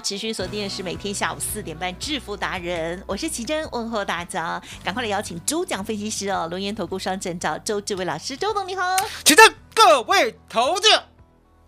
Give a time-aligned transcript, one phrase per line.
[0.00, 8.82] 持续锁定的是每天下午四点半致富达人，我是奇珍，问候大家，赶快来邀请主讲分析师哦，龙岩投顾双证照周志伟老师，周总你好。
[9.24, 9.42] 请的
[9.74, 10.88] 各位投资，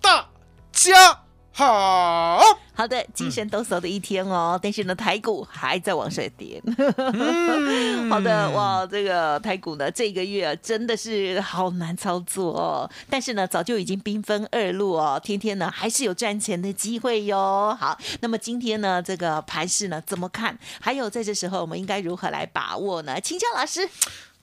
[0.00, 0.28] 大
[0.72, 1.20] 家
[1.56, 2.38] 好。
[2.74, 6.62] 好的，精神抖擞的一天哦，但是呢，台股还在往上跌。
[6.66, 12.90] 嗯 好的，哇，这个台股呢，这个月啊真的是好难操作哦。
[13.08, 17.74] 但是呢，早就已经兵分二路哦，天天呢还是有赚钱的机会哟。
[17.80, 20.58] 好，那么今天呢，这个盘势呢怎么看？
[20.78, 23.18] 还有在这时候我们应该如何来把握呢？
[23.18, 23.88] 请教老师。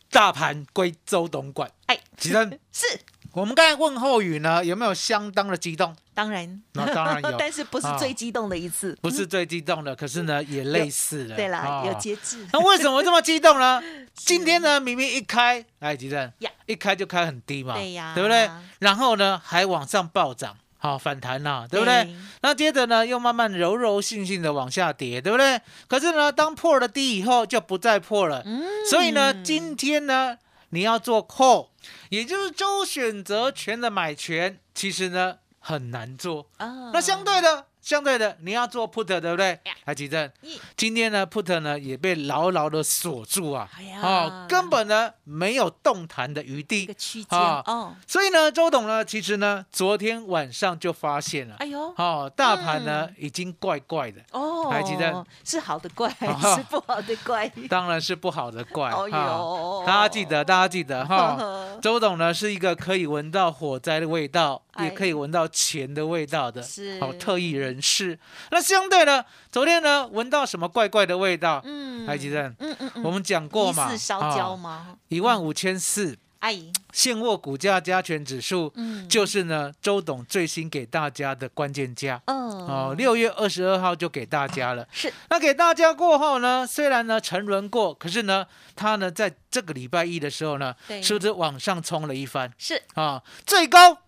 [0.09, 1.69] 大盘归周董管。
[1.85, 2.85] 哎，起身 是
[3.33, 5.95] 我们刚才问候语呢，有没有相当的激动？
[6.13, 8.95] 当然，那当然有 但是不是啊最激动的一次？
[9.01, 11.35] 不是最激动的，可是呢，也类似了。
[11.35, 12.45] 对啦，啊有节制。
[12.53, 13.81] 那为什么这么激动呢？
[14.13, 18.47] 今天呢，明明一开，哎，吉正呀，一开就开很低嘛，对呀对不对？
[18.79, 22.15] 然后呢，还往上暴涨，好反弹呐，对不对对？
[22.43, 25.59] 那接着呢，又慢慢柔柔性性的往下跌，对不对？
[25.87, 28.43] 可是呢，当破了低以后，就不再破了。
[28.45, 30.37] 嗯所以呢，今天呢，
[30.73, 31.67] 你要做 call，
[32.09, 36.49] 也就是周选择权的买权，其实呢很难做。
[36.57, 39.49] 啊那相对的，相对的，你要做 put，对不对？
[39.65, 39.73] 呀？
[39.83, 40.31] 来，吉正，
[40.77, 43.69] 今天呢 put 呢也被牢牢的锁住啊。
[44.01, 46.89] 哦，根本呢没有动弹的余地。
[47.29, 51.55] 哦，所以呢，周董呢，其实呢，昨天晚上就发现了。
[51.59, 57.51] 哎，呦，哦，大盘呢已经怪怪的，哦，还记得是好的怪还哦是不好的怪？
[57.69, 61.37] 当然是不好的怪哦大家记得，大家记得哈。
[61.83, 64.85] 周董呢是一个可以闻到火灾的味道，哎。
[64.85, 66.99] 也可以闻到钱的味道的，是。
[66.99, 68.17] 好特异人士。
[68.51, 71.61] 那相对呢，昨天呢闻到什么怪怪的味道？
[71.63, 73.87] 嗯还记得嗯嗯嗯，我们讲过嘛？
[73.87, 74.97] 疑似烧焦吗？
[75.07, 82.21] 一万五千四，阿姨，现货股价加权指数，嗯就是呢周董最新给大家的关键价。
[82.25, 84.85] 嗯哦，六月二十二号就给大家了。
[84.91, 88.45] 是那给大家过后呢，虽然呢沉沦过，可是呢，
[88.75, 93.23] 它呢在这个礼拜一的时候呢，对是不是往上冲了一番是，啊？
[93.45, 93.99] 最高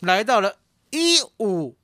[0.00, 0.56] 来到了
[0.90, 1.76] 一五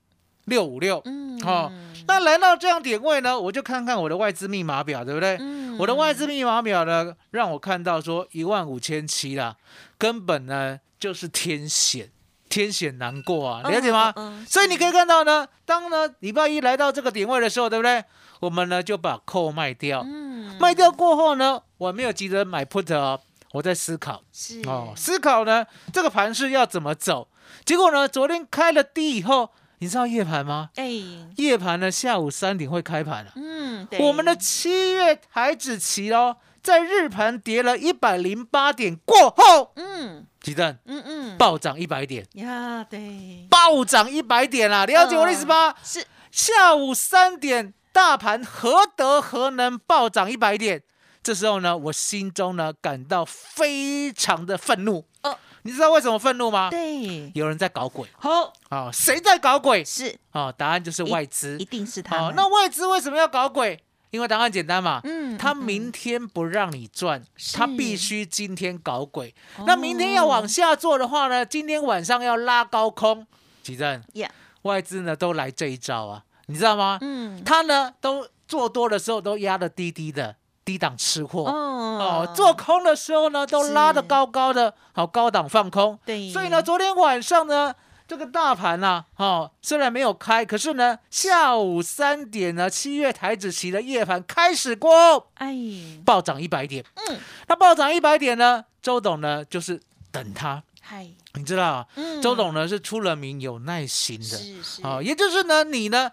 [0.47, 1.71] 六五六，嗯哦，
[2.09, 5.37] 那来到这样点位呢，我就看看我的外资密码表，对不对？
[5.41, 9.57] 嗯我的外资密码表呢，让我看到说一万五千七啦，
[9.99, 12.11] 根本呢就是天险，
[12.49, 14.11] 天险难过啊，了解吗？
[14.17, 18.03] 嗯嗯所以你可以看到呢，当呢礼拜一来到这个点位的时候，对不对？
[18.41, 23.21] 我们呢就把扣卖掉，嗯卖掉过后呢，我没有急着买 put 哦，
[23.53, 27.29] 我在思考是哦，思考呢这个盘是要怎么走。
[27.67, 30.71] 结果呢，昨天开了低以后，你知道夜盘吗？
[30.77, 30.89] 哎，
[31.37, 33.99] 夜盘呢下午三点会开盘了、嗯，对。
[34.01, 40.27] 我们的七月台指期哦，在日盘跌了一百零八点过后，嗯。
[40.41, 41.37] 鸡蛋嗯嗯。
[41.37, 45.75] 暴涨一百点，呀，对，暴涨一百点啦，了解我的意思吗？
[45.83, 46.07] 是。
[46.31, 50.83] 下午三点，大盘何德何能暴涨一百点？
[51.23, 55.05] 这时候呢，我心中呢感到非常的愤怒。
[55.23, 56.71] 哦，你知道为什么愤怒吗？
[56.71, 58.89] 对，有人在搞鬼好啊！
[58.93, 60.53] 谁在搞鬼是啊？
[60.53, 61.65] 答案就是外资一。
[61.65, 63.83] 定是他那外资为什么要搞鬼？
[64.11, 67.21] 因为答案简单嘛，嗯他明天不让你赚，
[67.53, 69.35] 他必须今天搞鬼。
[69.67, 73.27] 那明天要往下做的话呢，今天晚上要拉高空，
[73.65, 74.31] 几阵呀，
[74.63, 76.99] 外资呢都来这一招啊，你知道吗？
[77.01, 81.45] 嗯他呢都做多的时候都压的低低的，低档吃货。
[81.45, 81.73] 哦。
[81.97, 85.99] 哦，做空的时候呢，都拉的高高的，好高档放空。
[86.05, 87.75] 对，所以呢，昨天晚上呢，
[88.07, 94.91] 这个大盘呢、哦，虽然没有开，可是呢，下午三点呢，七月台子期的夜盘开始过。
[94.91, 95.57] 后，哎，
[96.05, 96.85] 暴涨一百点。
[96.95, 97.19] 嗯，
[97.49, 99.81] 那暴涨一百点呢，周董呢就是
[100.11, 102.21] 等它，嗨，你知道啊，嗯。
[102.21, 104.25] 周董呢是出了名有耐心的。
[104.25, 104.83] 是是。
[104.83, 106.13] 啊、也就是呢，你呢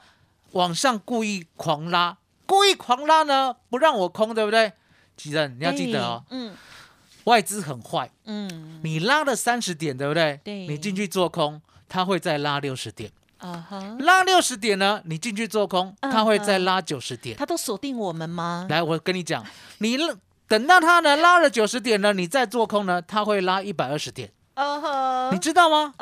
[0.52, 2.18] 往上故意狂拉，
[2.54, 4.72] 故意狂拉呢，不让我空，对不对？
[5.18, 6.56] 吉正，你要记得哦，哎嗯
[7.24, 10.40] 外资很坏，嗯你拉了三十点，对不对？
[10.44, 11.60] 对你进去做空，
[11.90, 13.10] 它会再拉六十点。
[13.40, 17.36] 啊哈，拉六十点呢，你进去做空，嗯它会再拉九十点。
[17.36, 18.68] 他都锁定我们吗？
[18.70, 19.44] 来，我跟你讲，
[19.80, 19.98] 你
[20.48, 24.32] 等到它呢拉了九十点呢，你再做空呢，它会拉一百二十点，
[25.32, 25.94] 你知道吗？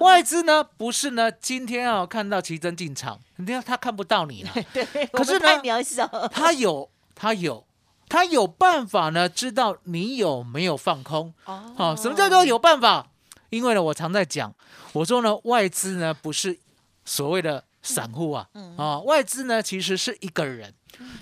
[0.00, 7.66] 外资呢不是呢，今天啊看到奇珍进场，你看他看不到你了， 对，可是呢太渺小，他有他有
[8.08, 11.32] 他有办法呢，知道你有没有放空。
[11.44, 13.08] 哦好、什么叫做有办法？
[13.50, 14.52] 因为呢，我常在讲，
[14.92, 16.58] 我说呢，外资呢不是
[17.04, 17.64] 所谓的
[17.94, 20.74] 散户啊，嗯啊、外资呢其实是一个人。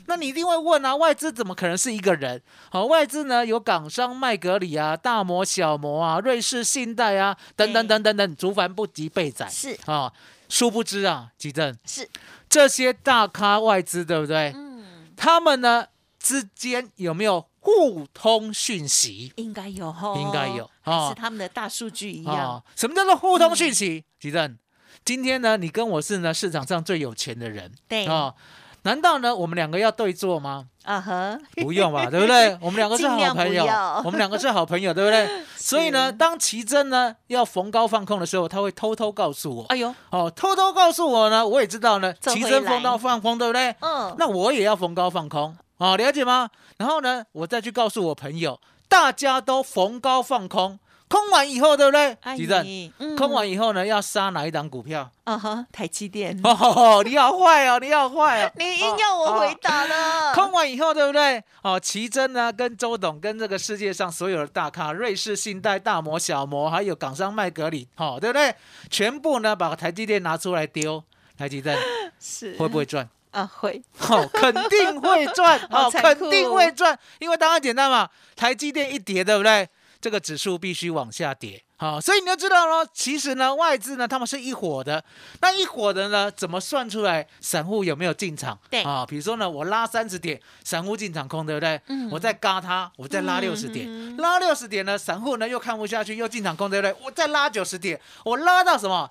[0.06, 2.40] 那你一定会问啊，外资怎么可能是一个人？
[2.70, 10.12] 好、外资呢有港商麦格里啊、大摩、小摩啊、瑞士信贷啊，等等等等等，竹凡不及被宰是啊。
[10.48, 12.08] 殊不知啊，吉正是，
[12.48, 14.52] 这些大咖外资对不对？
[14.54, 14.84] 嗯，
[15.16, 15.86] 他们呢
[16.18, 19.32] 之间有没有互通讯息？
[19.36, 24.04] 应该有哈，应该有还哦是他们的大数据一样啊，什么叫做互通讯息？
[24.20, 24.56] 吉正，
[25.04, 28.06] 今天呢，你跟我是呢市场上最有钱的人，对。
[28.06, 28.34] 啊，
[28.82, 30.66] 难道呢我们两个要对坐吗？
[30.84, 32.58] 啊哈， 不用吧，对不对？
[32.60, 33.64] 我们两个是好朋友，
[34.04, 35.28] 我们两个是好朋友，对不对？
[35.56, 43.74] 所以呢，当奇珍呢要逢高放空的时候，他会偷偷告诉我，哎呦，哦，偷偷告诉我呢，我也知道呢，奇珍逢高放空，对不对？
[43.80, 46.50] 嗯，那我也要逢高放空，哦，了解吗？
[46.76, 52.16] 然后呢，我再去告诉我朋友，大家都逢高放空，空完以后，对不对？
[52.22, 55.08] 阿吉正，姨，嗯空完以后呢，要杀哪一档股票？
[55.24, 61.42] 啊哈，台积电， 哦，你好坏哦，你好坏哦， 你硬要我回答了，空完以后，对不对？
[61.62, 68.54] 哦，奇珍呢，跟周董，跟这个世界上所有的大咖，瑞士信贷、大摩、小摩，还有港商麦格里，哦，对不对？
[68.90, 71.02] 全部呢，把台积电拿出来丢，
[71.38, 71.78] 台积电
[72.18, 73.08] 是会不会赚？
[73.30, 79.68] 啊会，哦，肯定会赚， 哦，好残酷肯定会赚，因为答案简单嘛，台积电一跌，对不对？
[80.04, 85.02] 这个指数必须往下跌，好、所以你就知道了，其实呢，外资呢，他们是一伙的，
[85.40, 88.58] 那一伙的呢，怎么算出来散户有没有进场？
[88.68, 91.80] 对啊、比如说呢，我拉三十点，散户进场空，对不对？
[91.86, 96.94] 嗯我再嘎它，我再拉六十点，嗯拉六十点呢，散户呢又看不下去，又进场空，对不对？
[97.02, 99.10] 我再拉九十点，我拉到什么？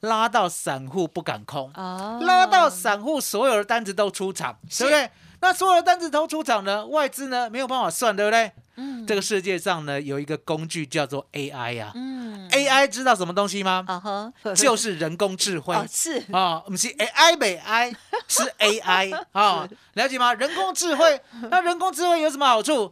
[0.00, 5.08] 拉到散户不敢空，哦拉到散户所有的单子都出场，对不对？
[5.42, 8.50] 那所有的单子都出场呢，外资呢没有办法算，对不对？
[8.76, 13.84] 嗯这个世界上呢有一个工具叫做 AI 呀、嗯 AI 知道什么东西吗？
[13.86, 17.90] 啊哈， 就是人工智慧 哦是啊，不是 AI 美 I
[18.28, 20.32] 是 AI 啊，了解吗？
[20.32, 22.90] 人工智慧，那人工智慧有什么好处？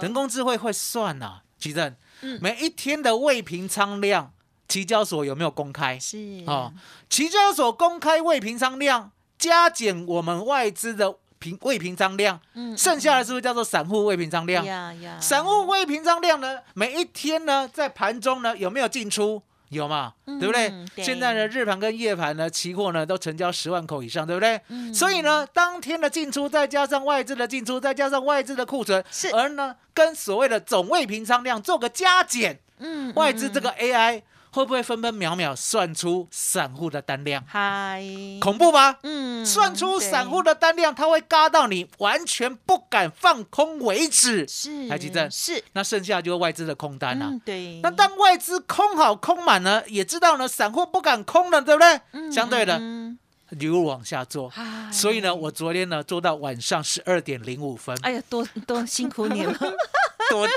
[0.00, 4.32] 人工智慧会算呐、奇正嗯，每一天的未平仓量，
[4.66, 5.98] 期交所有没有公开？
[5.98, 6.16] 是
[6.46, 6.72] 哦，
[7.10, 14.64] 期交所公开未平仓量，加减我们外资的平未平仓量，嗯剩下的是不是叫做散户未平仓量？
[14.64, 19.42] 呀呀，散户未平仓量呢，每一天呢在盘中呢有没有进出？
[19.70, 20.72] 有嘛，对不对？
[20.96, 24.58] 现在呢，日盘跟夜盘呢，期货呢都成交十万口以上，对不对？
[24.68, 24.94] 嗯。
[24.94, 29.28] 所以呢，当天的进出，再加上外资的进出，再加上外资的库存，是。
[29.32, 37.44] 而呢，跟所谓的总未平仓量做个加减，嗯外资这个 AI 会不会分分秒秒算出散户的单量？
[37.46, 38.02] 嗨，
[38.40, 38.98] 恐怖吧？
[39.02, 44.46] 嗯算出散户的的单量，它会嘎到你完全不敢放空为止。
[44.48, 52.00] 是台积证是那剩下就是外资的空单了、嗯对，那当外资空好空满呢，也知道呢，散户不敢空了，对不对？
[52.12, 53.18] 嗯相对的，嗯
[53.50, 54.50] 一路往下做。
[54.90, 59.52] 所以呢，我昨天呢做到晚上十二点零五分，哎呀，多多辛苦你了，
[60.30, 60.48] 多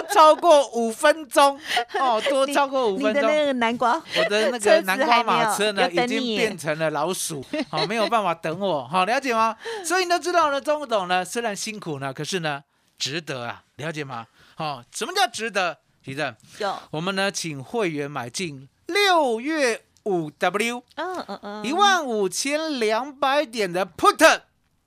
[0.00, 1.58] 多超过五分钟。
[2.00, 3.22] 哦，多超过五分钟。
[3.22, 9.56] 的那个南瓜，我的那个南瓜马车呢，已经变成了老鼠，好没有办法等我，好了解吗？
[9.84, 12.62] 所以你都知道呢，钟董呢虽然辛苦呢，可是呢
[12.98, 14.26] 值得啊，了解吗？
[14.56, 15.78] 好，什么叫值得？
[16.02, 24.40] 提正，有，我们呢请会员买进六月五 W 嗯嗯嗯，一万五千两百点的 Put，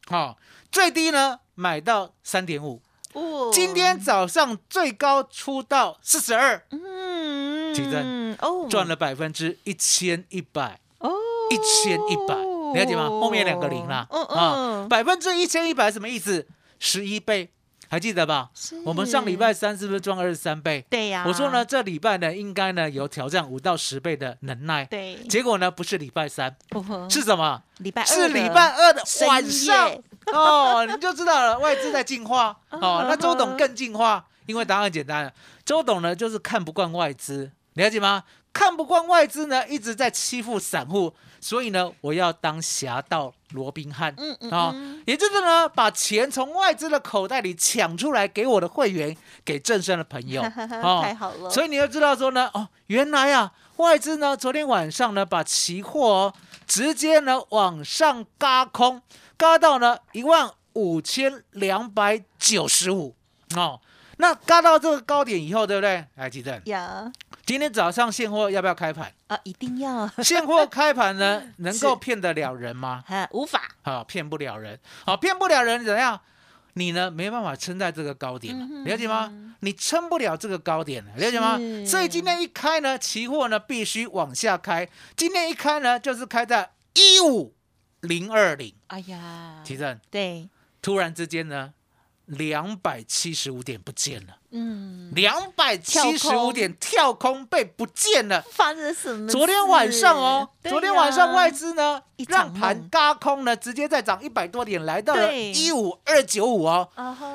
[0.08, 0.38] 好，
[0.72, 2.84] 最低呢买到三点五，
[3.18, 3.50] 哦。
[3.54, 10.80] 今天早上最高出到四十二，嗯，提振哦，赚了百分之一千一百。
[11.00, 11.12] 哦，
[11.52, 13.08] 一千一百，了解吗？
[13.08, 16.48] 后面两个零啦，嗯啊，嗯，百分之一千一百什么意思？
[16.80, 17.52] 十一倍，
[17.88, 18.50] 还记得吧？
[18.84, 20.84] 我们上礼拜三是不是赚二十三倍？
[20.90, 24.86] 对呀，我说呢，，这礼拜呢应该呢有挑战五到十倍的能耐。
[24.86, 27.62] 对，结果呢不是礼拜三，哦是什么？
[27.78, 30.02] 礼拜二是礼拜二的晚上夜
[30.34, 33.06] 哦，你就知道了，外资在进化 哦。
[33.08, 35.34] 那周董嗯更进化， 因为答案简单了，
[35.66, 38.24] 周董呢就是看不惯外资，了解吗？
[38.54, 49.16] 看不惯外资呢一直在欺负散户，所以呢，我要当侠盗罗宾汉，嗯嗯啊、嗯也就是呢，把钱从外资的口袋里抢出来给我的会员，
[49.46, 50.42] 给正生的朋友，
[50.82, 56.34] 哦太好了，所以你要知道说呢，哦，原来啊，外资呢昨天晚上呢把期货、哦、
[56.66, 59.00] 直接呢往上嘎空，
[59.38, 63.16] 嘎到呢一万五千两百九十五
[63.56, 63.80] 哦。
[64.20, 66.04] 那嘎到这个高点以后，对不对？
[66.16, 67.12] 来，记得有
[67.46, 69.14] 今天早上现货要不要开盘？
[69.28, 73.04] 啊，一定要现货开盘呢， 能够骗得了人吗？
[73.08, 76.20] 哈，无法，啊，骗不了人，好、骗不了人怎样？
[76.74, 79.32] 你呢没办法撑在这个高点了，嗯了解吗？
[79.62, 81.60] 你撑不了这个高点了，了解吗？
[81.86, 84.90] 所以今天一开呢，期货呢必须往下开。
[85.16, 87.54] 今天一开呢，就是开在一五
[88.08, 88.74] 零二零。
[88.88, 90.50] 哎呀，提正，对，
[90.82, 91.74] 突然之间呢，
[92.26, 98.42] 两百七十五点不见了，嗯，两百七十五点跳空被不见了。
[98.52, 99.30] 发生什么？
[99.30, 105.52] 昨天晚上哦，对昨天晚上外资呢让盘梦嘎空呢，直接再涨一百多点，来到了对。
[105.52, 106.90] 一五二九五哦。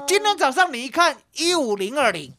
[0.06, 2.34] 今天早上你一看一五零二零，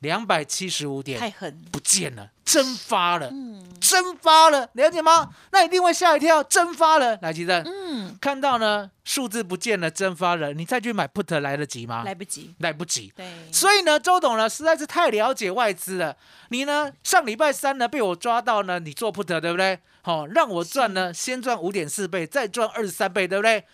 [0.00, 5.28] 两百七十五点太点狠，不见了，蒸发了，嗯蒸发了，了解吗？
[5.52, 7.18] 那一定会吓一跳，蒸发了。
[7.20, 12.02] 来，吉正，嗯，看到呢数字不见了，蒸发了，你再去买 put 来得及吗？
[12.04, 13.12] 来不及，来不及。
[13.14, 16.16] 对，所以呢，周董呢实在是太了解外资了。
[16.48, 19.78] 你呢上礼拜三呢被我抓到呢，你做 put 对不对？
[20.00, 23.64] 好、让我赚呢，先赚五点四倍，再赚二十三倍，对不对？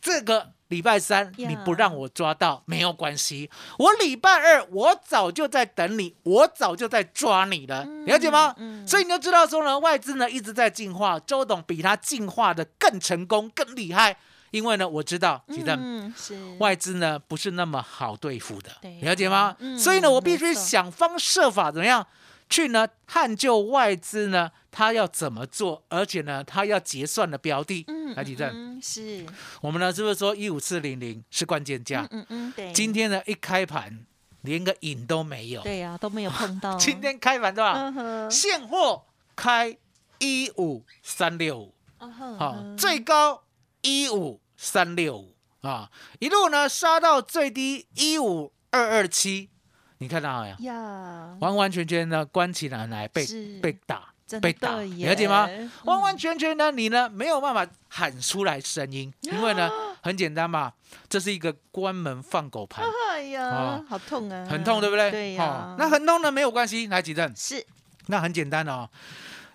[0.00, 8.54] 这个礼拜三你不让我抓到没有关系，我礼拜二我早就在等你，我早就在抓你了，了解吗？
[8.58, 14.16] 嗯所以你就知道说呢，外资呢一直在进化，周董比他进化的更成功、更厉害，
[14.50, 15.66] 因为呢我知道，其实。
[15.68, 19.56] 嗯，是外资呢不是那么好对付的对，了解吗？
[19.58, 22.06] 嗯所以呢，我必须想方设法怎么样
[22.48, 27.84] 去呢探究外资呢他要怎么做，而且呢他要结算的标的。
[27.88, 29.26] 嗯来，几正，嗯是，
[29.60, 32.06] 我们呢是不是说一五四零零是关键价？
[32.10, 34.06] 嗯嗯，对，今天呢一开盘
[34.42, 38.28] 连个影都没有，对呀都没有碰到， 今天开盘对吧？
[38.30, 39.04] 现货
[39.36, 39.76] 开
[40.18, 41.74] 一五三六五。
[41.98, 43.42] 好、最高
[43.82, 45.34] 一五三六五。
[45.60, 45.90] 啊，
[46.20, 49.50] 一路呢杀到最低一五二二七，
[49.98, 50.56] 你看到没有？
[50.64, 53.26] 呀，完完全全呢关起门来被
[53.60, 54.08] 被打，
[54.40, 55.46] 被打，了解吗？
[55.50, 55.70] 嗯。
[55.84, 59.70] 完完全全呢，你呢没有办法喊出来声音，因为呢
[60.02, 60.72] 很简单嘛，
[61.08, 65.10] 这是一个关门放狗盘，哎呀哦，好痛啊，很痛，对不对？
[65.10, 67.66] 对哦呀，那很痛呢没有关系，来几阵，是。
[68.06, 68.88] 那很简单哦，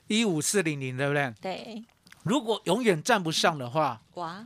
[0.07, 1.33] 一五四零零，对不对？
[1.41, 1.83] 对，
[2.23, 4.45] 如果永远站不上的话，哇，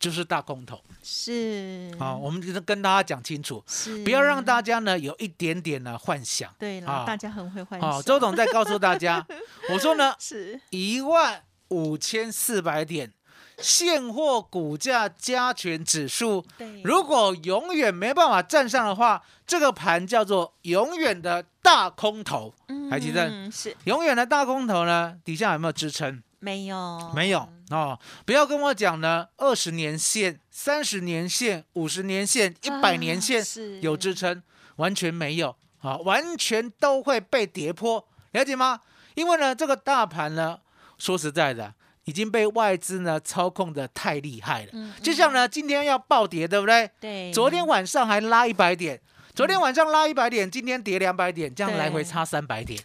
[0.00, 0.82] 就是大空头。
[1.02, 6.52] 是，好、我们就是跟大家讲清楚，是，不要让大家呢有一点点的幻想。
[6.58, 9.24] 对了，啊大家很会幻好、想，周董再告诉大家，
[9.70, 13.12] 我说呢，是，一万五千四百点
[13.58, 16.44] 现货股价加权指数，
[16.82, 22.54] 如果永远没办法站上的话，这个盘叫做永远的大空头。
[22.90, 26.22] 还记得嗯是永远的大空头呢，底下有没有支撑？
[26.40, 27.48] 没有，没有。
[27.70, 33.80] 哦，不要跟我讲呢，二十年线、三十年线、五十年线、一百年线啊是。
[33.80, 34.42] 有支撑，
[34.76, 35.54] 完全没有。
[35.82, 38.80] 啊，完全都会被跌破，了解吗？
[39.14, 40.58] 因为呢，这个大盘呢，
[40.98, 41.72] 说实在的，
[42.04, 44.68] 已经被外资呢操控的太厉害了。
[44.74, 46.90] 嗯就像呢，今天要暴跌，对不对？
[47.00, 49.00] 对，昨天晚上还拉一百点，
[49.34, 52.78] 昨天晚上拉一百点，今天跌两百点，这样来回差三百点，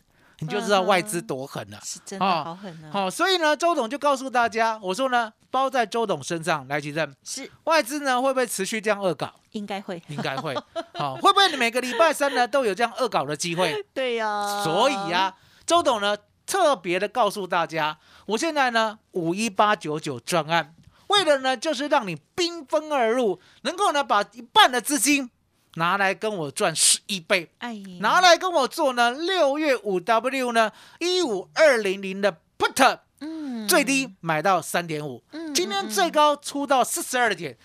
[0.45, 1.79] 你就知道外资多狠了。
[1.83, 9.33] 是真的哦好狠啊，好、所以呢，周董就告诉大家，我说呢，包在周董身上来，吉正，是外资呢会不会持续这样恶搞？
[9.51, 10.55] 应该会，应该会。
[10.93, 13.83] 好、会不会每个礼拜三呢都有这样恶搞的机会？
[13.93, 15.33] 对呀，所以呀、
[15.65, 17.97] 周董呢特别的告诉大家，
[18.27, 20.75] 我现在呢五一八九九专案，
[21.07, 25.29] 为了呢就是让你兵分二路，能够呢把一半的资金
[25.75, 27.49] 拿来跟我赚十一倍。
[27.59, 33.67] 哎，拿来跟我做呢，六月五 W 呢，一五二零零的 put，嗯。
[33.67, 37.57] 最低买到三点五，嗯今天最高出到四十二点，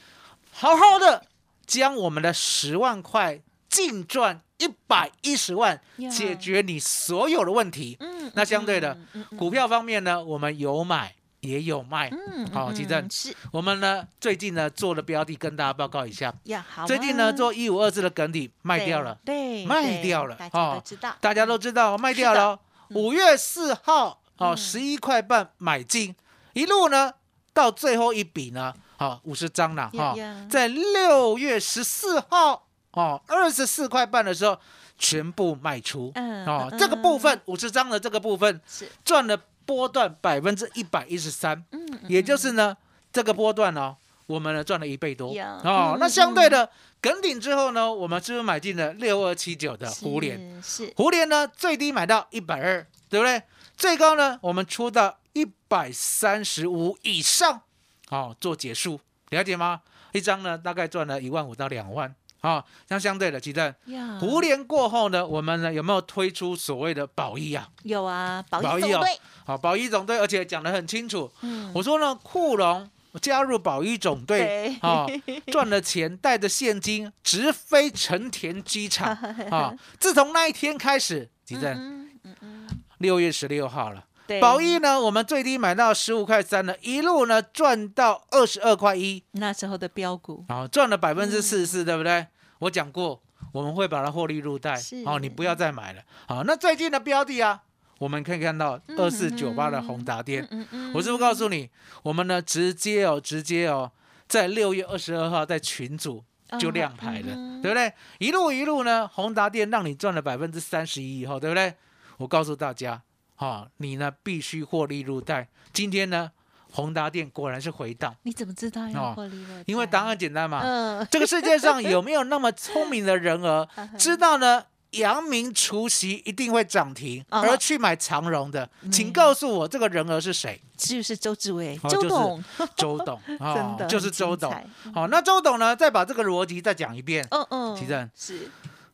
[0.50, 1.26] 好好的
[1.66, 5.78] 将我们的十万块净赚一百一十万，
[6.10, 7.98] 解决你所有的问题。
[8.00, 8.96] 嗯那相对的
[9.36, 12.08] 股票方面呢，我们有买也有卖。
[12.10, 19.18] 嗯，好，嗯奇正嗯是我们呢最近呢做的标的跟大家报告一下，呀，好啊，最近呢做一五二四的梗底卖掉了。
[19.24, 22.58] 对，卖掉了大家哦都知道，大家都知道卖掉了哦。
[22.90, 26.14] 五月四号哦，十一块半买进，
[26.54, 27.12] 一路呢
[27.52, 30.14] 到最后一笔呢，好五十张了哈
[30.48, 34.58] 在六月十四号哦二十四块半的时候，
[34.98, 36.10] 全部卖出。
[36.14, 42.76] 嗯哦，嗯这个部分五十张的这个部分是赚了波段百分之一百一十三，嗯也就是呢
[43.12, 45.96] 这个波段哦，我们呢赚了一倍多哦嗯。
[46.00, 46.68] 那相对的
[47.00, 50.62] 梗顶之后呢，我们是不是买进了六二七九的胡联？
[50.62, 53.42] 是是胡联呢最低买到一百二，对不对？
[53.76, 57.62] 最高呢我们出到一百三十五以上，
[58.10, 59.00] 哦，做结束，
[59.30, 59.82] 了解吗？
[60.12, 62.14] 一张呢大概赚了一万五到两万。
[62.40, 67.68] 啊，那相对的，鸡蛋呀胡联过后呢，我们呢有没有推出所谓的保一啊？
[67.82, 71.30] 有啊，保保一总队，好，保一总队，而且讲得很清楚。
[71.42, 72.88] 嗯，我说呢，库龙
[73.20, 75.06] 加入保一总队，对啊，
[75.48, 79.12] 赚了钱，带着现金直飞成田机场
[79.50, 79.74] 啊。
[79.98, 82.68] 自从那一天开始，几阵嗯嗯嗯，
[82.98, 84.04] 六月十六号了。
[84.30, 92.28] 对，保一呢，我们最低买到十五块三了，一路呢赚到二十二块一，那时候的标股，啊，赚了百分之四十嗯四，对不对？
[92.60, 93.20] 我讲过，
[93.52, 94.76] 我们会把它获利入袋。
[94.76, 96.02] 是，好，你不要再买了。
[96.28, 97.62] 好，那最近的标的啊，
[97.98, 101.68] 我们可以看到二四九八的宏达电，嗯嗯，我是不是告诉你，
[102.04, 103.90] 我们呢直接哦，直接哦，
[104.28, 106.22] 在六月二十二号在群组
[106.56, 107.92] 就亮牌了，嗯对不对？
[108.18, 111.74] 一路一路呢，宏达电让你赚了百分之三十一以后，对不对？
[112.18, 113.02] 我告诉大家，
[113.40, 115.48] 哈、你呢必须获利入袋。
[115.72, 116.30] 今天呢，
[116.70, 119.64] 宏达电果然是回档，你怎么知道要哦获利了？
[119.64, 120.60] 因为答案简单嘛。
[120.62, 123.66] 嗯，这个世界上有没有那么聪明的人儿，
[123.96, 124.62] 知道呢？
[124.90, 130.60] 阳明除夕一定会涨停，啊而去买长荣的，请告诉我这个人儿是谁？
[130.76, 132.44] 就是周志伟，周董，
[132.76, 134.66] 周董啊，真的就是周董彩。
[134.92, 137.26] 好，那周董呢，再把这个逻辑再讲一遍。
[137.30, 138.50] 嗯嗯，奇正是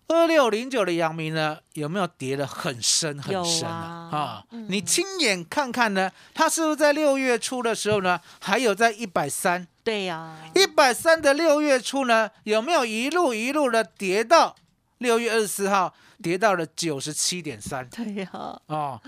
[0.09, 4.09] 二六零九的阳明呢，有没有跌得很深很深啊？
[4.13, 4.45] 啊？
[4.51, 4.67] 嗯。
[4.69, 9.67] 你亲眼看看呢，它是不是在六月初的时候呢，还有在一百三？
[9.83, 14.55] 对呀，一百三的六月初呢，有没有一路一路的跌到
[14.99, 17.89] 六月二十四号，跌到了九十七点三。
[17.89, 18.31] 对呀，
[18.67, 19.01] 哦，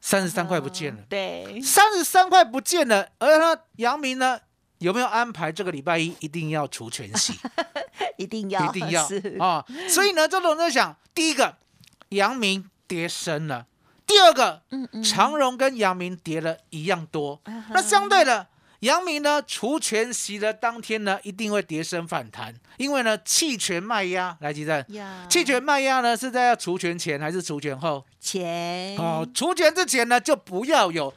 [0.00, 4.38] 三十三块不见了，对，三十三块不见了，而它，阳明呢
[4.78, 7.34] 有没有安排这个礼拜一一定要除权息？
[8.16, 11.56] 一定要，一定要是啊、所以呢，周董在想，第一个，
[12.08, 13.66] 阳明跌深了；
[14.04, 17.40] 第二个，嗯嗯，长荣跟阳明跌了一样多。
[17.70, 18.48] 那相对的，
[18.80, 28.04] 阳明呢，除权息的当天呢，一定会跌升反弹，因为呢，弃权卖压，来，吉正，呀，弃权卖压呢是在要除权前还是除权后？
[28.18, 31.14] 前哦，除权之前呢，就不要有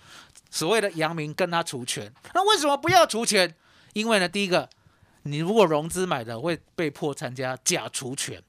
[0.52, 2.14] 所谓的阳明跟他除权。
[2.36, 3.56] 那为什么不要除权？
[3.94, 4.70] 因为呢，第一个，
[5.24, 8.40] 你如果融资买的会被迫参加假除权；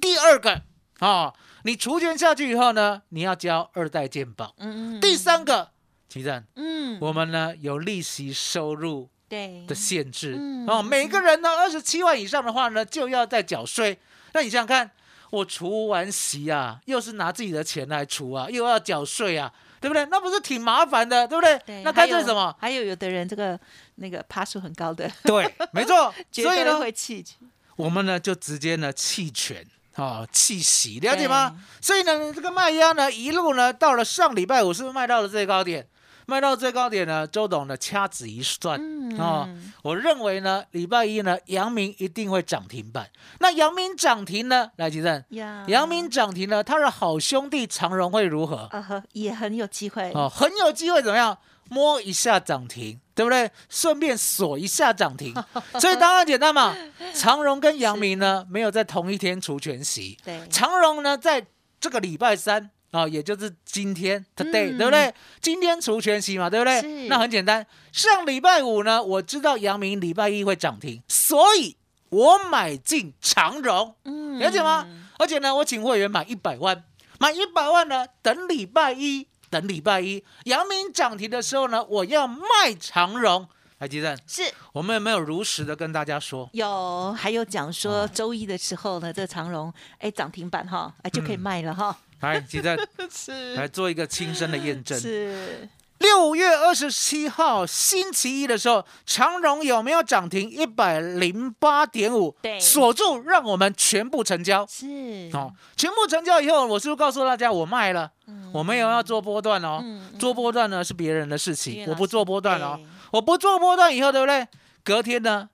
[0.00, 0.62] 第二个，
[0.98, 1.32] 啊、
[1.64, 5.70] 你除权下去以后呢，你要交二代健保；嗯嗯，第三个，
[6.08, 9.64] 其正，嗯，我们呢有利息收入对。
[9.66, 10.36] 的限制。
[10.38, 13.98] 嗯哦，每个人呢二十七万以上的话呢，就要再缴税。
[14.32, 14.90] 那你想想看，
[15.30, 20.04] 我除完息啊，又是拿自己的钱来除啊，又要缴税啊，对不对？
[20.10, 21.58] 那不是挺麻烦的，对不对？
[21.66, 22.54] 对，那干脆什么？
[22.60, 23.58] 还有有的人这个
[23.96, 26.14] 那个爬树很高的，对，没错。
[26.30, 27.36] 所以呢，会弃权，
[27.76, 31.56] 我们呢就直接呢弃权啊，弃息，了解吗？
[31.80, 35.86] 所以呢，这个卖压呢一路呢到了上礼拜五，是不是卖到了最高点？
[36.30, 39.48] 卖到最高点呢，周董呢掐指一算，嗯哦，
[39.82, 43.10] 我认为呢，礼拜一呢，阳明一定会涨停板。
[43.40, 48.70] 那阳明涨停呢，来吉正，呀，阳明涨停呢，他的好兄弟长荣会如何？
[49.12, 51.36] 也很有机会，哦，很有机会怎么样？
[51.68, 53.50] 摸一下涨停，对不对？
[53.68, 55.34] 顺便锁一下涨停。
[55.80, 56.76] 所以当然简单嘛，
[57.12, 60.16] 长荣跟阳明呢，没有在同一天除权息。
[60.24, 61.44] 对，长荣呢，在
[61.80, 65.14] 这个礼拜三啊、也就是今天 today，、嗯对不对？
[65.40, 67.08] 今天除权息嘛，对不对是？
[67.08, 71.76] 那很简单，上礼拜五呢，我知道阳明礼拜一会涨停，所以
[72.08, 74.86] 我买进长荣，嗯了解吗？
[75.18, 76.82] 而且呢，我请会员买一百万，
[77.18, 83.48] 买一百万呢，等礼拜一，等礼拜一，阳明涨停的时候呢，我要卖长荣。
[83.78, 86.50] 来，吉正，是我们有没有如实的跟大家说？
[86.52, 92.78] 有，还有讲说啊周一的时候呢，这长荣哎涨停板哈，哎就可以嗯卖了哈，来，吉正
[93.10, 94.98] 是来做一个亲身的验证。
[94.98, 102.34] 是六月二十七号星期一的时候，长荣有没有涨停一百零八点五？
[102.40, 104.66] 对锁住，让我们全部成交。
[104.66, 104.86] 是
[105.34, 108.10] 哦，全部成交以后，我是不是告诉大家我卖了？
[108.26, 112.80] 嗯我没有要做波段哦，嗯做波段呢是别人的事情，我不做波段哦。
[113.10, 114.48] 我不做波段以后，对不对？
[114.82, 115.50] 隔天呢，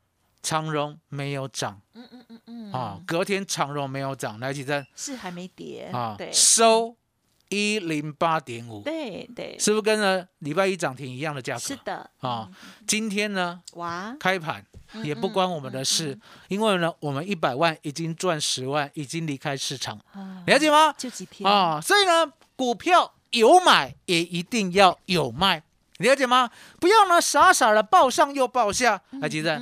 [0.47, 1.81] 长荣没有涨。
[1.95, 2.73] 嗯嗯嗯嗯。
[2.73, 6.95] 啊，隔天长荣没有涨，来几针是还没跌啊对，收
[7.49, 11.61] 一零八点五，对对，是不是跟呢礼拜一涨停一样的价格？
[11.61, 12.49] 是的，啊，
[12.87, 14.65] 今天呢哇，开盘
[15.03, 16.17] 也不关我们的事，
[16.49, 20.93] 因为呢我们一百万已经赚十万，已经离开市场，啊了解吗？
[20.97, 21.51] 就几天。
[21.51, 25.63] 啊，所以呢股票有买也一定要有卖，
[25.99, 26.51] 了解吗？
[26.81, 29.61] 不要呢傻傻的报上又报下，还记得？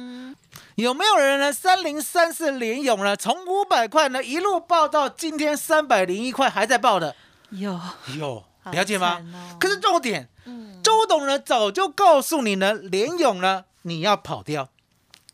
[0.76, 1.52] 嗯，有没有人呢？
[1.52, 7.14] 三零三四联勇呢，从五百块呢一路报到今天三百零一块，还在报的，
[7.50, 7.80] 有。
[8.18, 8.44] 有。
[8.72, 9.20] 了解吗？
[9.34, 9.56] 哦。
[9.60, 10.80] 可是重点，嗯。
[10.82, 14.68] 周董呢早就告诉你呢，联勇呢你要跑掉，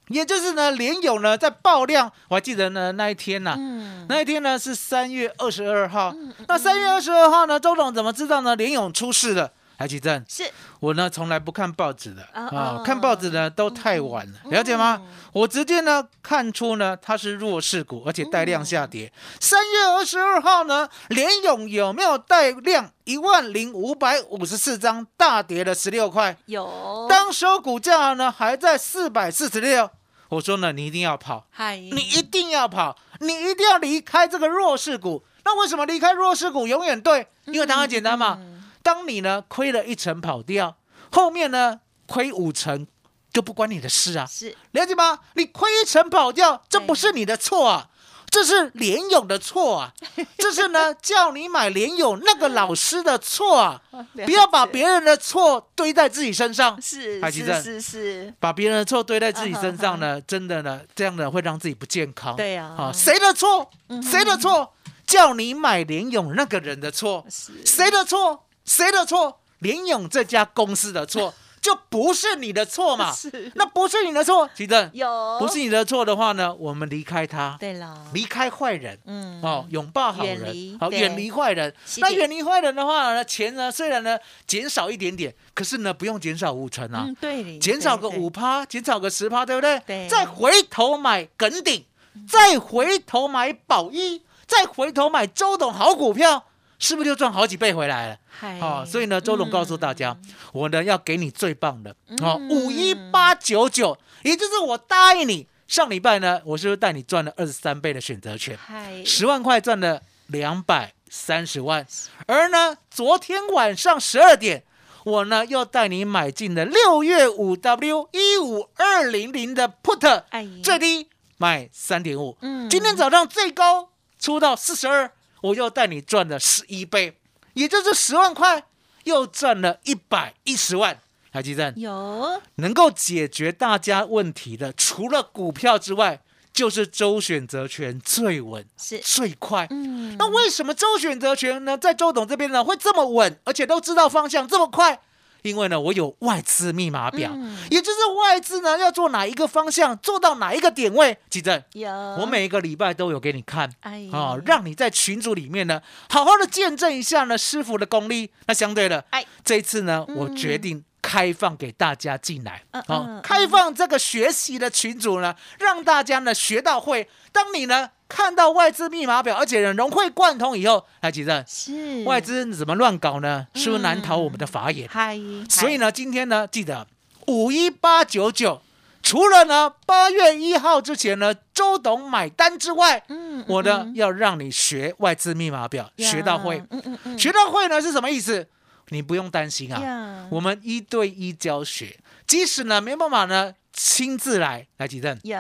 [0.09, 6.13] 也就是呢联勇呢在爆量，我还记得呢那一天呐、嗯，那一天呢是三月二十二号，
[6.49, 8.57] 那三月二十二号呢，周董怎么知道呢？
[8.57, 9.53] 联勇出事了。
[9.81, 10.45] 台积电，是
[10.79, 15.01] 我呢从来不看报纸的啊看报纸呢都太晚了，了解吗？
[15.33, 19.11] 我直接呢看出呢它是弱势股，而且带量下跌。
[19.41, 22.91] 三月二十二号呢，联勇有没有带量？
[23.05, 26.37] 一万零五百五十四张，大跌了十六块。
[26.45, 29.89] 有，当时候股价呢还在四百四十六，
[30.29, 35.25] 我说呢你一定要跑，嗨，你一定要跑，你一定要离开这个弱势股。
[35.43, 37.27] 那为什么离开弱势股永远对？
[37.47, 38.37] 因为答案简单嘛。
[38.39, 38.60] 嗯
[38.91, 40.77] 当你呢亏了一成跑掉，
[41.13, 42.89] 后面呢亏五成
[43.33, 45.21] 就不关你的事啊，是了解吗？
[45.35, 47.89] 你亏一成跑掉，这不是你的错啊，
[48.29, 49.93] 这是联勇的错啊，
[50.37, 53.81] 这是呢叫你买联勇那个老师的错啊，
[54.27, 56.83] 不要把别人的错堆在自己身上。
[56.83, 62.35] 是是是是，把别人的错堆在自己身上呢，真的呢，这样呢会让自己不健康。
[62.35, 63.71] 对啊啊，谁的错？
[63.89, 64.75] 嗯谁的错？
[65.07, 67.25] 叫你买联勇那个人的错。
[67.65, 68.47] 谁的错？
[68.65, 69.41] 谁的错？
[69.61, 73.13] 联勇这家公司的错， 就不是你的错嘛？
[73.13, 78.99] 是那不是你的错，吉正，有不是你的错的话呢，我们离开他，对了，离开坏人。
[79.05, 81.75] 嗯哦，拥抱好人，好远离坏人。
[81.99, 89.79] 那远离坏人的话呢，钱呢虽然呢减少一点点，可是呢不用减少五成啊，嗯对，减少个五，趴，减少个十趴，对不对？
[89.87, 91.85] 对再回头买耿鼎，
[92.27, 96.47] 再回头买宝一，再回头买周董好股票，
[96.81, 98.19] 是不是就赚好几倍回来了？
[98.27, 100.17] 嗨哦，所以呢，周董告诉大家，
[100.53, 101.91] 我呢要给你最棒的。
[102.23, 108.57] 哦，嗯五一八九九，也就是我答应你，上礼拜呢，我是不是带你赚了二十三倍的选择权？
[108.57, 111.87] 嗨，十万块赚了两百三十万，
[112.27, 114.65] 而呢，昨天晚上十二点，
[115.05, 122.71] 我呢又带你买进了六月五 W 一五二零零的 Put，哎最低买三点五，嗯。
[122.71, 125.11] 今天早上最高出到四十二，
[125.43, 127.19] 我又带你赚了十一倍，
[127.55, 128.65] 也就是十万块
[129.05, 131.01] 又赚了一百一十万。
[131.33, 136.21] 台积电有能够解决大家问题的，除了股票之外，
[136.53, 139.69] 就是周选择权最稳、是最快。
[139.71, 145.01] 嗯那为什么周选择权呢，在周董这边呢会这么稳，而且都知道方向这么快？
[145.43, 151.17] 因为呢，我有外资密码表，嗯也就是外资呢要做哪一个方向，做到哪一个点位。
[151.29, 153.71] 记得，有我每一个礼拜都有给你看。
[153.81, 158.31] 哎啊、让你在群组里面呢，好好的见证一下呢师傅的功力。
[158.47, 167.09] 那相对的，哎这一次呢，嗯我决定开放给大家进来，嗯好、嗯开放这个学习的群组呢，让大家呢学到会。
[167.33, 173.47] 当你呢看到外资密码表，而且呢融会贯通以后，来记得是外资怎么乱搞呢？
[173.55, 174.89] 是不是难逃我们的法眼？
[174.91, 176.87] 嗨，所以呢，今天呢，记得
[177.27, 178.61] 五一八九九，
[179.03, 186.59] 除了呢八月一号之前呢，周董买单之外，嗯，我呢要让你学外资密码表，呀学到会。
[186.71, 188.47] 嗯嗯嗯，学到会呢是什么意思？
[188.91, 195.19] 你不用担心啊，呀我们一对一教学，即使呢没办法呢亲自来来几阵。
[195.23, 195.39] 有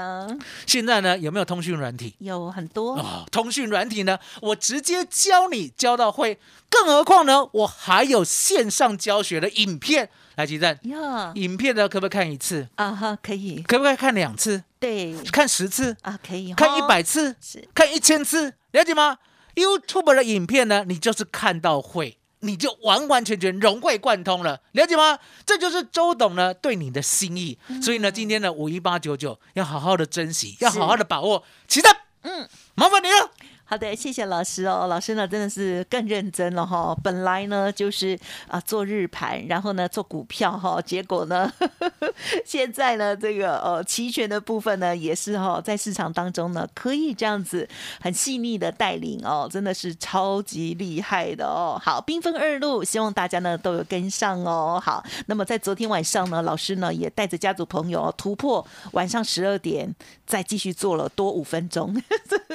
[0.66, 2.14] 现在呢有没有通讯软体？
[2.18, 10.08] 有很多哦，通讯软体呢，我直接教你教到会，更何况呢，我还有线上教学的影片。
[10.36, 12.68] 来，吉正，呀影片呢可不可以看一次？
[12.76, 14.62] 啊哈，可以可不可以看两次？
[14.78, 15.94] 对看十次？
[16.02, 17.36] 啊，可以看一百次？
[17.40, 18.54] 是看一千次？
[18.70, 19.18] 了解吗
[19.56, 22.16] ？YouTube 的影片呢，你就是看到会。
[22.40, 25.18] 你就完完全全融会贯通了，了解吗？
[25.44, 27.58] 这就是周董呢对你的心意。
[27.82, 31.44] 所以呢，今天的五一八九九要好好的珍惜，要好好的把握。
[31.68, 31.90] 期待，
[32.22, 33.30] 嗯，麻烦你了。
[33.70, 34.88] 好的，谢谢老师哦。
[34.88, 36.92] 老师呢真的是更认真了哈。
[37.04, 41.48] 本来呢就是啊做日盘，然后呢做股票哈，结果呢
[42.44, 47.68] 现在呢这个呃期权的部分呢也是哈在市场当中呢可以这样子
[48.00, 51.80] 很细腻的带领哦，真的是超级厉害的哦。
[51.80, 54.82] 好，缤纷二路，希望大家呢都有跟上哦。
[54.84, 59.94] 好，那么在昨天晚上呢，老师呢也带着家族朋友、突破晚上十二点，
[60.26, 61.94] 再继续做了多五分钟。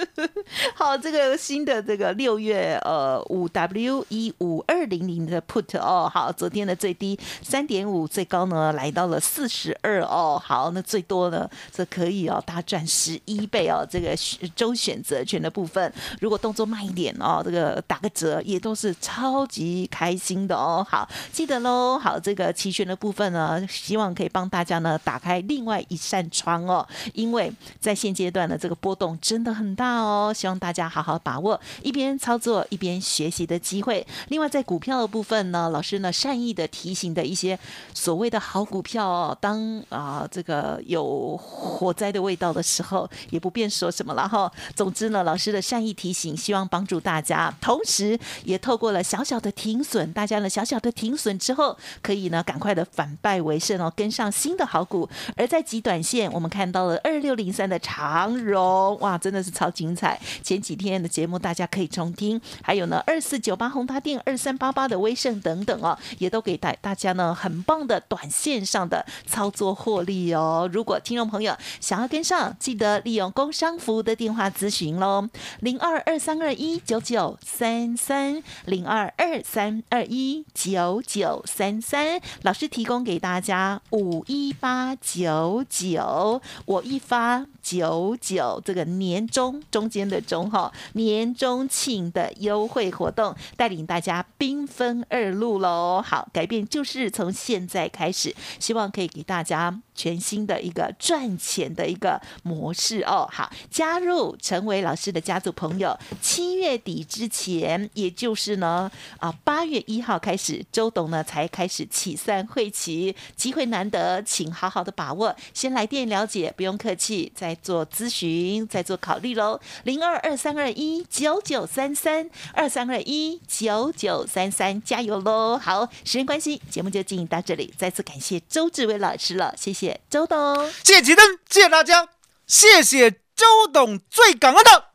[0.76, 14.18] 好，这个新的这个六月呃五 W 一五二零零的 put 哦，好，昨天的最低三点五，最高呢来到了四十二哦，好，那最多呢这可以哦大赚十一倍哦，这个
[14.56, 20.84] 周选择权的部分，如果动作慢一点哦，这个打个折也都是超级开心的哦。
[20.90, 34.06] 好，记得喽，好，这个期权的部分呢，希望可以帮大家呢打开另外一扇窗哦，因为在现阶段呢，这个波动真的很大哦，希望大家好好把握一边操作一边学习的机会。
[34.30, 37.60] 另外，在股票的部分呢，老师呢善意的提醒的一些
[37.94, 44.50] 所谓的好股票哦，当啊这个有火灾的味道的时候，也不便说什么了哈。
[44.74, 55.10] 总之呢，老师的善意提醒，希望帮助大家，同时也透过了小小的停损，大家呢小小的停损之后，可以呢赶快的反败为胜哦，跟上新的好股。
[55.36, 60.20] 而在极短线，我们看到了二六零三的长荣，哇，真的是超精彩！
[60.44, 70.70] 前几天天的节目大家可以重听，还有呢二四九八宏达电、二三八八的威盛等等哦，也都给大大家呢很棒的短线上的操作获利哦。
[70.72, 75.28] 如果听众朋友想要跟上，记得利用工商服务的电话咨询喽，
[75.60, 96.02] 零二二三二一九九三三零二二三二一九九三三，老师提供给大家五一八九九，我一发九九，这个年终中间的中哈，年终庆的优惠活动，带领大家兵分二路喽。
[96.06, 103.28] 好，改变就是从现在开始，希望可以给大家全新的一个赚钱的一个模式哦。
[103.32, 115.36] 好，加入成为老师的家族朋友，七月底之前，也就是呢啊八月一号开始，周董呢才开始起算会期，机会难得，请好好的把握。
[115.54, 119.60] 先来电了解，不用客气，再做咨询，再做考虑喽。
[119.84, 125.58] 零二二三二一九九三三二三二一九九三三，加油喽！
[125.58, 132.08] 好，时间关系，节目就进行到这里，再次感谢周志伟老师了，谢谢周董，谢谢吉登，谢谢大家，
[132.48, 134.86] 谢谢周董，最感恩的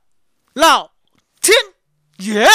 [0.55, 0.93] 老
[1.41, 1.57] 天
[2.19, 2.49] 爷。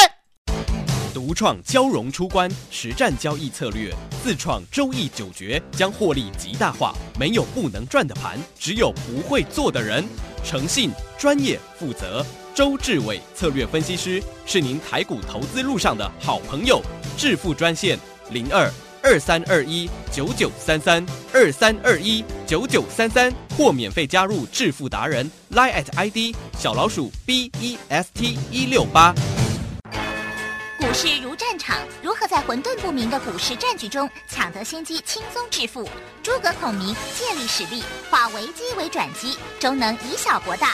[1.14, 3.90] 独创交融出关实战交易策略，
[4.22, 6.94] 自创周易九诀，将获利极大化。
[7.18, 10.06] 没有不能赚的盘，只有不会做的人。
[10.44, 12.24] 诚信、专业、负责，
[12.56, 16.82] 周志伟策略分析师是您台股投资路上的好朋友。
[17.18, 18.72] 致富专线零二
[19.04, 29.14] 二三二一九九三三二三二一九九三三，或免费加入致富达人 Line at ID 小老鼠 B E S T 一六八。
[30.80, 35.90] 股市如战场，如何在混沌不明的股市战局中抢得先机，轻松致富？
[36.24, 40.74] 诸葛孔明借力使力，化危机为转机，终能以小博大。